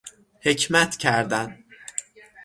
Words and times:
حکمت 0.39 0.97
کردن 0.97 1.63